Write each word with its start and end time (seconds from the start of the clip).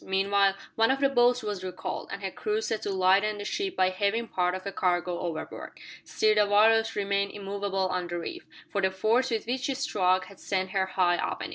Meanwhile 0.03 0.55
one 0.73 0.89
of 0.89 0.99
the 0.99 1.09
boats 1.09 1.43
was 1.43 1.63
recalled, 1.63 2.09
and 2.11 2.23
her 2.23 2.31
crew 2.31 2.59
set 2.61 2.81
to 2.81 2.89
lighten 2.89 3.37
the 3.37 3.45
ship 3.45 3.75
by 3.75 3.91
heaving 3.91 4.27
part 4.29 4.55
of 4.55 4.63
the 4.63 4.71
cargo 4.71 5.19
overboard. 5.19 5.79
Still 6.03 6.33
the 6.33 6.47
Walrus 6.47 6.95
remained 6.95 7.33
immovable 7.33 7.87
on 7.89 8.07
the 8.07 8.17
reef, 8.17 8.43
for 8.71 8.81
the 8.81 8.89
force 8.89 9.29
with 9.29 9.45
which 9.45 9.61
she 9.61 9.75
struck 9.75 10.25
had 10.25 10.39
sent 10.39 10.71
her 10.71 10.87
high 10.87 11.17
upon 11.17 11.43
it. 11.43 11.49